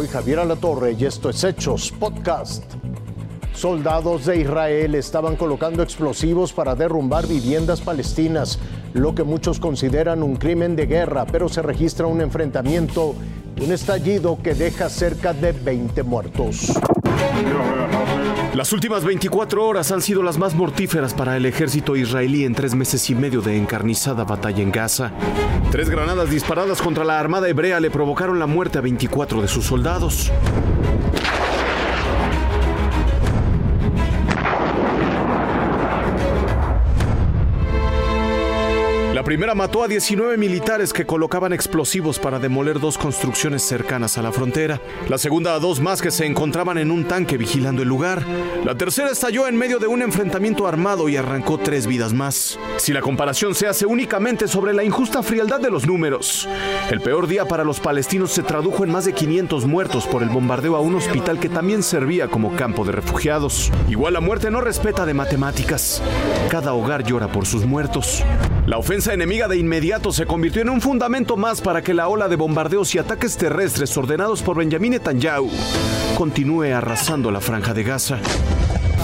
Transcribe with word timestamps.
Javier 0.00 0.38
Alatorre 0.38 0.96
y 0.98 1.04
esto 1.04 1.28
es 1.28 1.44
Hechos 1.44 1.92
Podcast. 1.92 2.64
Soldados 3.54 4.24
de 4.24 4.38
Israel 4.38 4.94
estaban 4.94 5.36
colocando 5.36 5.82
explosivos 5.82 6.54
para 6.54 6.74
derrumbar 6.74 7.26
viviendas 7.26 7.82
palestinas, 7.82 8.58
lo 8.94 9.14
que 9.14 9.22
muchos 9.22 9.60
consideran 9.60 10.22
un 10.22 10.36
crimen 10.36 10.76
de 10.76 10.86
guerra, 10.86 11.26
pero 11.26 11.48
se 11.50 11.60
registra 11.60 12.06
un 12.06 12.22
enfrentamiento 12.22 13.14
un 13.60 13.70
estallido 13.70 14.38
que 14.42 14.54
deja 14.54 14.88
cerca 14.88 15.34
de 15.34 15.52
20 15.52 16.02
muertos. 16.02 16.72
Las 18.54 18.70
últimas 18.74 19.02
24 19.02 19.64
horas 19.64 19.92
han 19.92 20.02
sido 20.02 20.22
las 20.22 20.36
más 20.36 20.54
mortíferas 20.54 21.14
para 21.14 21.38
el 21.38 21.46
ejército 21.46 21.96
israelí 21.96 22.44
en 22.44 22.54
tres 22.54 22.74
meses 22.74 23.08
y 23.08 23.14
medio 23.14 23.40
de 23.40 23.56
encarnizada 23.56 24.24
batalla 24.24 24.62
en 24.62 24.70
Gaza. 24.70 25.10
Tres 25.70 25.88
granadas 25.88 26.28
disparadas 26.28 26.82
contra 26.82 27.02
la 27.02 27.18
armada 27.18 27.48
hebrea 27.48 27.80
le 27.80 27.90
provocaron 27.90 28.38
la 28.38 28.46
muerte 28.46 28.76
a 28.76 28.82
24 28.82 29.40
de 29.40 29.48
sus 29.48 29.64
soldados. 29.64 30.30
La 39.22 39.26
primera 39.26 39.54
mató 39.54 39.84
a 39.84 39.88
19 39.88 40.36
militares 40.36 40.92
que 40.92 41.06
colocaban 41.06 41.52
explosivos 41.52 42.18
para 42.18 42.40
demoler 42.40 42.80
dos 42.80 42.98
construcciones 42.98 43.62
cercanas 43.62 44.18
a 44.18 44.22
la 44.22 44.32
frontera. 44.32 44.80
La 45.08 45.16
segunda 45.16 45.54
a 45.54 45.60
dos 45.60 45.78
más 45.78 46.02
que 46.02 46.10
se 46.10 46.26
encontraban 46.26 46.76
en 46.76 46.90
un 46.90 47.04
tanque 47.04 47.38
vigilando 47.38 47.82
el 47.82 47.88
lugar. 47.88 48.26
La 48.64 48.74
tercera 48.74 49.10
estalló 49.10 49.46
en 49.46 49.56
medio 49.56 49.78
de 49.78 49.86
un 49.86 50.02
enfrentamiento 50.02 50.66
armado 50.66 51.08
y 51.08 51.16
arrancó 51.16 51.56
tres 51.56 51.86
vidas 51.86 52.12
más. 52.12 52.58
Si 52.78 52.92
la 52.92 53.00
comparación 53.00 53.54
se 53.54 53.68
hace 53.68 53.86
únicamente 53.86 54.48
sobre 54.48 54.74
la 54.74 54.82
injusta 54.82 55.22
frialdad 55.22 55.60
de 55.60 55.70
los 55.70 55.86
números, 55.86 56.48
el 56.90 57.00
peor 57.00 57.28
día 57.28 57.46
para 57.46 57.62
los 57.62 57.78
palestinos 57.78 58.32
se 58.32 58.42
tradujo 58.42 58.82
en 58.82 58.90
más 58.90 59.04
de 59.04 59.12
500 59.12 59.66
muertos 59.66 60.04
por 60.08 60.24
el 60.24 60.30
bombardeo 60.30 60.74
a 60.74 60.80
un 60.80 60.96
hospital 60.96 61.38
que 61.38 61.48
también 61.48 61.84
servía 61.84 62.26
como 62.26 62.56
campo 62.56 62.84
de 62.84 62.90
refugiados. 62.90 63.70
Igual 63.88 64.14
la 64.14 64.20
muerte 64.20 64.50
no 64.50 64.60
respeta 64.60 65.06
de 65.06 65.14
matemáticas. 65.14 66.02
Cada 66.50 66.74
hogar 66.74 67.04
llora 67.04 67.28
por 67.30 67.46
sus 67.46 67.64
muertos. 67.64 68.24
La 68.66 68.78
ofensa 68.78 69.12
enemiga 69.22 69.46
de 69.46 69.56
inmediato 69.56 70.10
se 70.10 70.26
convirtió 70.26 70.62
en 70.62 70.68
un 70.68 70.80
fundamento 70.80 71.36
más 71.36 71.60
para 71.60 71.80
que 71.80 71.94
la 71.94 72.08
ola 72.08 72.26
de 72.26 72.34
bombardeos 72.34 72.92
y 72.96 72.98
ataques 72.98 73.36
terrestres 73.36 73.96
ordenados 73.96 74.42
por 74.42 74.56
Benjamin 74.56 74.90
Netanyahu 74.90 75.48
continúe 76.16 76.74
arrasando 76.74 77.30
la 77.30 77.40
franja 77.40 77.72
de 77.72 77.84
Gaza. 77.84 78.18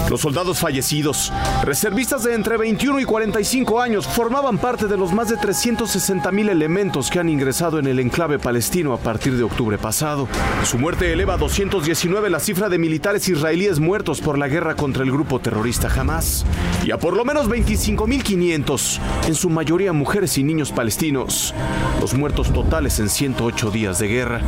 Los 0.09 0.21
soldados 0.21 0.59
fallecidos, 0.59 1.31
reservistas 1.63 2.23
de 2.23 2.33
entre 2.33 2.57
21 2.57 2.99
y 2.99 3.05
45 3.05 3.81
años, 3.81 4.07
formaban 4.07 4.57
parte 4.57 4.87
de 4.87 4.97
los 4.97 5.13
más 5.13 5.29
de 5.29 5.37
360 5.37 6.31
mil 6.31 6.49
elementos 6.49 7.09
que 7.09 7.19
han 7.19 7.29
ingresado 7.29 7.79
en 7.79 7.87
el 7.87 7.99
enclave 7.99 8.39
palestino 8.39 8.93
a 8.93 8.97
partir 8.97 9.37
de 9.37 9.43
octubre 9.43 9.77
pasado. 9.77 10.27
Su 10.63 10.77
muerte 10.77 11.13
eleva 11.13 11.35
a 11.35 11.37
219 11.37 12.29
la 12.29 12.39
cifra 12.39 12.69
de 12.69 12.77
militares 12.77 13.27
israelíes 13.29 13.79
muertos 13.79 14.21
por 14.21 14.37
la 14.37 14.47
guerra 14.47 14.75
contra 14.75 15.03
el 15.03 15.11
grupo 15.11 15.39
terrorista 15.39 15.89
Hamas 15.95 16.45
y 16.83 16.91
a 16.91 16.97
por 16.97 17.15
lo 17.15 17.25
menos 17.25 17.47
25.500, 17.47 18.99
en 19.27 19.35
su 19.35 19.49
mayoría 19.49 19.93
mujeres 19.93 20.37
y 20.37 20.43
niños 20.43 20.71
palestinos, 20.71 21.53
los 22.01 22.13
muertos 22.13 22.51
totales 22.51 22.99
en 22.99 23.09
108 23.09 23.71
días 23.71 23.99
de 23.99 24.07
guerra. 24.07 24.41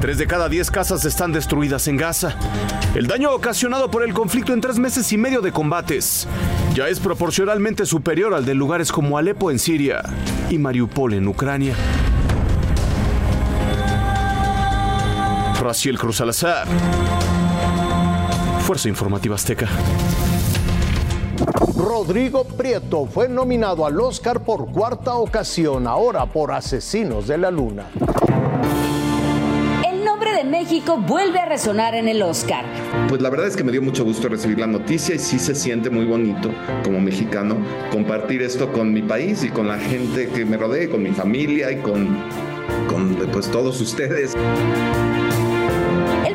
Tres 0.00 0.18
de 0.18 0.26
cada 0.26 0.48
diez 0.48 0.70
casas 0.70 1.04
están 1.04 1.32
destruidas 1.32 1.88
en 1.88 1.96
Gaza. 1.96 2.36
El 2.94 3.06
daño 3.06 3.32
ocasionado 3.32 3.90
por 3.90 4.02
el 4.02 4.12
conflicto 4.12 4.52
en 4.52 4.60
tres 4.60 4.78
meses 4.78 5.10
y 5.12 5.18
medio 5.18 5.40
de 5.40 5.52
combates 5.52 6.28
ya 6.74 6.88
es 6.88 7.00
proporcionalmente 7.00 7.86
superior 7.86 8.34
al 8.34 8.44
de 8.44 8.54
lugares 8.54 8.92
como 8.92 9.16
Alepo 9.16 9.50
en 9.50 9.58
Siria 9.58 10.02
y 10.50 10.58
Mariupol 10.58 11.14
en 11.14 11.26
Ucrania. 11.26 11.74
Raciel 15.62 15.98
Cruz 15.98 16.16
Salazar. 16.16 16.66
Fuerza 18.60 18.88
Informativa 18.90 19.34
Azteca. 19.34 19.66
Rodrigo 21.76 22.44
Prieto 22.44 23.06
fue 23.06 23.28
nominado 23.28 23.86
al 23.86 23.98
Oscar 23.98 24.40
por 24.40 24.70
cuarta 24.70 25.14
ocasión, 25.14 25.86
ahora 25.86 26.26
por 26.26 26.52
Asesinos 26.52 27.26
de 27.26 27.38
la 27.38 27.50
Luna. 27.50 27.86
México 30.46 30.96
vuelve 30.98 31.38
a 31.38 31.46
resonar 31.46 31.94
en 31.94 32.08
el 32.08 32.22
Oscar. 32.22 32.64
Pues 33.08 33.20
la 33.20 33.30
verdad 33.30 33.46
es 33.46 33.56
que 33.56 33.64
me 33.64 33.72
dio 33.72 33.82
mucho 33.82 34.04
gusto 34.04 34.28
recibir 34.28 34.58
la 34.58 34.66
noticia 34.66 35.14
y 35.14 35.18
sí 35.18 35.38
se 35.38 35.54
siente 35.54 35.90
muy 35.90 36.04
bonito 36.04 36.50
como 36.84 37.00
mexicano 37.00 37.56
compartir 37.90 38.42
esto 38.42 38.72
con 38.72 38.92
mi 38.92 39.02
país 39.02 39.44
y 39.44 39.50
con 39.50 39.68
la 39.68 39.78
gente 39.78 40.28
que 40.28 40.44
me 40.44 40.56
rodea, 40.56 40.84
y 40.84 40.88
con 40.88 41.02
mi 41.02 41.10
familia 41.10 41.70
y 41.72 41.76
con, 41.76 42.16
con 42.88 43.14
pues 43.32 43.50
todos 43.50 43.80
ustedes. 43.80 44.34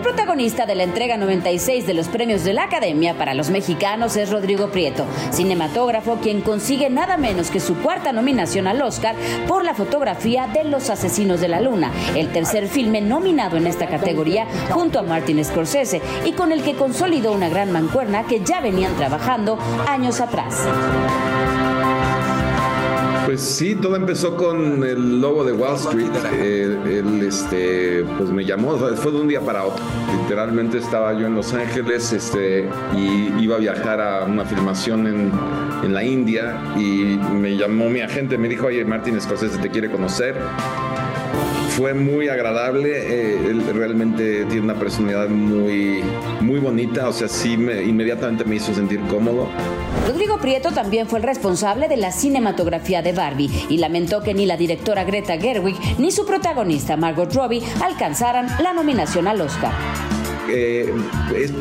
El 0.02 0.08
protagonista 0.08 0.66
de 0.66 0.74
la 0.74 0.82
entrega 0.82 1.16
96 1.16 1.86
de 1.86 1.94
los 1.94 2.08
premios 2.08 2.44
de 2.44 2.54
la 2.54 2.64
Academia 2.64 3.20
para 3.20 3.36
los 3.36 3.52
mexicanos 3.52 4.16
es 4.16 4.32
Rodrigo 4.32 4.72
Prieto, 4.72 5.06
cinematógrafo 5.32 6.18
quien 6.24 6.42
consigue 6.42 6.90
nada 6.90 7.18
menos 7.18 7.52
que 7.52 7.60
su 7.60 7.76
cuarta 7.76 8.12
nominación 8.12 8.66
al 8.66 8.82
Oscar 8.82 9.16
por 9.48 9.64
la 9.64 9.76
fotografía 9.76 10.48
de 10.48 10.64
Los 10.64 10.90
Asesinos 10.90 11.40
de 11.40 11.50
la 11.50 11.62
Luna, 11.62 11.92
el 12.16 12.32
tercer 12.32 12.68
filme 12.68 13.00
nominado 13.00 13.58
en 13.58 13.68
esta 13.68 13.86
categoría 13.86 14.48
junto 14.72 14.98
a 14.98 15.04
Martin 15.04 15.46
Scorsese 15.46 16.02
y 16.26 16.32
con 16.32 16.52
el 16.52 16.64
que 16.64 16.74
consolidó 16.74 17.32
una 17.32 17.50
gran 17.50 17.72
mancuerna 17.72 18.24
que 18.24 18.42
ya 18.44 18.60
venían 18.60 18.96
trabajando 18.96 19.60
años 19.88 20.20
atrás. 20.20 20.66
Pues 23.32 23.44
sí, 23.44 23.76
todo 23.76 23.96
empezó 23.96 24.36
con 24.36 24.84
el 24.84 25.22
logo 25.22 25.46
de 25.46 25.54
Wall 25.54 25.78
Street. 25.78 26.12
Eh, 26.34 26.78
él, 26.86 27.24
este, 27.26 28.04
pues 28.18 28.30
me 28.30 28.44
llamó, 28.44 28.76
fue 28.76 29.10
de 29.10 29.22
un 29.22 29.30
día 29.30 29.40
para 29.40 29.64
otro. 29.64 29.82
Literalmente 30.24 30.80
estaba 30.80 31.14
yo 31.14 31.28
en 31.28 31.36
Los 31.36 31.54
Ángeles, 31.54 32.12
este, 32.12 32.68
y 32.94 33.42
iba 33.42 33.56
a 33.56 33.60
viajar 33.60 34.02
a 34.02 34.26
una 34.26 34.44
filmación 34.44 35.08
en, 35.08 35.32
en 35.82 35.94
la 35.94 36.04
India 36.04 36.62
y 36.76 37.18
me 37.34 37.56
llamó 37.56 37.90
mi 37.90 38.02
agente, 38.02 38.38
me 38.38 38.50
dijo, 38.50 38.66
oye, 38.66 38.84
Martin 38.84 39.22
Scorsese 39.22 39.60
te 39.60 39.70
quiere 39.70 39.90
conocer 39.90 40.36
fue 41.78 41.94
muy 41.94 42.28
agradable. 42.28 42.90
Eh, 42.92 43.50
él 43.50 43.64
realmente 43.74 44.46
tiene 44.46 44.62
una 44.62 44.76
personalidad 44.76 45.30
muy, 45.30 46.04
muy 46.42 46.60
bonita. 46.60 47.08
O 47.08 47.14
sea, 47.14 47.28
sí, 47.28 47.58
me, 47.58 47.84
inmediatamente 47.84 48.44
me 48.44 48.56
hizo 48.56 48.74
sentir 48.74 49.00
cómodo. 49.10 49.48
Rodrigo 50.08 50.38
Prieto 50.40 50.72
también 50.72 51.08
fue 51.08 51.20
el 51.20 51.26
responsable 51.26 51.88
de 51.88 51.98
la 51.98 52.12
cinematografía 52.12 53.02
de 53.02 53.14
Barbie 53.14 53.50
y 53.70 53.78
lamentó 53.78 54.22
que 54.22 54.34
ni 54.34 54.46
la 54.46 54.58
directora 54.58 55.04
Greta 55.04 55.38
Gerwig 55.38 55.76
ni 55.98 56.12
su 56.12 56.26
protagonista 56.26 56.98
Margot 56.98 57.34
Robbie 57.34 57.64
alcanzaran 57.82 58.48
la 58.62 58.74
nominación 58.74 59.28
al 59.28 59.42
Oscar. 59.42 59.72
Eh, 60.50 60.92
es 61.36 61.52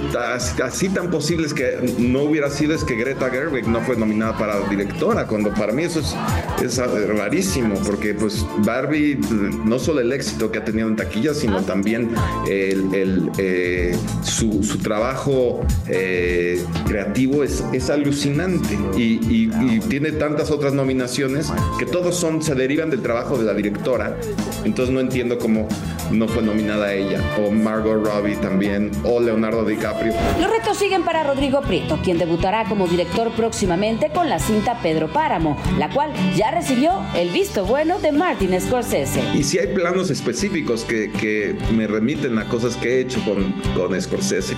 así 0.63 0.89
tan 0.89 1.11
posible 1.11 1.47
es 1.47 1.55
que 1.55 1.95
no 1.99 2.23
hubiera 2.23 2.51
sido 2.51 2.75
es 2.75 2.85
que 2.85 2.97
Greta 2.97 3.31
Gerwig 3.31 3.69
no 3.69 3.81
fue 3.81 3.97
nominada 3.97 4.37
para 4.37 4.61
directora, 4.69 5.27
cuando 5.27 5.53
para 5.53 5.73
mí 5.73 5.85
eso 5.85 6.01
es, 6.01 6.15
es 6.63 6.79
rarísimo, 7.09 7.75
porque 7.87 8.15
pues 8.15 8.45
Barbie, 8.59 9.19
no 9.65 9.79
solo 9.79 10.01
el 10.01 10.13
éxito 10.13 10.51
que 10.51 10.59
ha 10.59 10.65
tenido 10.65 10.89
en 10.89 10.97
taquilla, 10.97 11.35
sino 11.35 11.63
también 11.63 12.11
el, 12.49 12.95
el, 12.95 13.31
eh, 13.39 13.97
su, 14.23 14.63
su, 14.63 14.79
trabajo 14.79 15.61
eh, 15.87 16.65
creativo 16.87 17.45
es, 17.45 17.63
es 17.73 17.91
alucinante. 17.91 18.79
Y, 18.97 19.21
y, 19.29 19.51
y, 19.61 19.81
tiene 19.89 20.13
tantas 20.13 20.51
otras 20.51 20.73
nominaciones 20.73 21.53
que 21.79 21.87
todos 21.87 22.17
son, 22.17 22.43
se 22.43 22.55
derivan 22.55 22.91
del 22.91 23.03
trabajo 23.03 23.39
de 23.39 23.45
la 23.45 23.55
directora, 23.55 24.17
entonces 24.65 24.93
no 24.93 25.01
entiendo 25.01 25.39
cómo 25.39 25.69
no 26.11 26.29
fue 26.29 26.43
nominada 26.43 26.93
ella, 26.93 27.21
o 27.39 27.51
Margot 27.51 28.05
Robbie 28.05 28.37
también, 28.37 28.91
o 29.05 29.21
Leonardo 29.21 29.65
DiCaprio. 29.65 30.13
Los 30.41 30.51
retos 30.51 30.77
siguen 30.77 31.05
para 31.05 31.23
Rodrigo 31.23 31.61
Prieto, 31.63 31.99
quien 32.03 32.19
debutará 32.19 32.65
como 32.65 32.87
director 32.87 33.31
próximamente 33.33 34.11
con 34.11 34.29
la 34.29 34.39
cinta 34.39 34.81
Pedro 34.83 35.13
Páramo, 35.13 35.57
la 35.79 35.91
cual 35.91 36.13
ya 36.37 36.51
recibió 36.51 37.03
el 37.15 37.31
visto 37.31 37.65
bueno 37.65 37.99
de 37.99 38.13
Martin 38.13 38.61
Scorsese. 38.61 39.23
Y 39.35 39.45
si 39.45 39.59
hay 39.59 39.69
planos 39.69 40.11
específicos 40.11 40.85
que, 40.85 41.11
que 41.13 41.57
me 41.73 41.87
remiten 41.87 42.39
a 42.39 42.47
cosas 42.47 42.77
que 42.77 42.97
he 42.97 43.01
hecho 43.01 43.21
con, 43.25 43.53
con 43.75 44.01
Scorsese, 44.01 44.55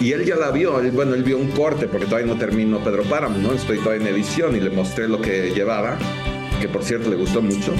y 0.00 0.12
él 0.12 0.24
ya 0.24 0.36
la 0.36 0.50
vio, 0.50 0.80
él, 0.80 0.90
bueno, 0.90 1.14
él 1.14 1.22
vio 1.22 1.38
un 1.38 1.48
corte 1.48 1.86
porque 1.88 2.06
todavía 2.06 2.32
no 2.32 2.38
terminó 2.38 2.80
Pedro 2.80 3.02
Páramo, 3.04 3.38
¿no? 3.38 3.52
Estoy 3.52 3.78
todavía 3.78 4.08
en 4.08 4.14
edición 4.14 4.56
y 4.56 4.60
le 4.60 4.70
mostré 4.70 5.08
lo 5.08 5.20
que 5.20 5.52
llevaba, 5.54 5.96
que 6.60 6.68
por 6.68 6.84
cierto 6.84 7.08
le 7.10 7.16
gustó 7.16 7.40
mucho. 7.40 7.72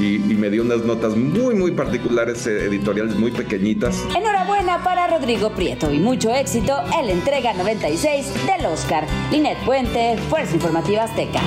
Y, 0.00 0.18
me 0.40 0.48
dio 0.48 0.62
unas 0.62 0.84
notas 0.84 1.14
muy, 1.14 1.54
muy 1.54 1.72
particulares, 1.72 2.46
eh, 2.46 2.64
editoriales 2.64 3.16
muy 3.16 3.30
pequeñitas. 3.30 4.02
Enhorabuena 4.16 4.82
para 4.82 5.06
Rodrigo 5.08 5.50
Prieto 5.50 5.92
y 5.92 5.98
mucho 5.98 6.34
éxito 6.34 6.82
en 6.98 7.06
la 7.06 7.12
entrega 7.12 7.52
96 7.52 8.32
del 8.46 8.66
Oscar. 8.66 9.06
Linet 9.30 9.58
Puente, 9.66 10.16
Fuerza 10.30 10.54
Informativa 10.54 11.04
Azteca. 11.04 11.40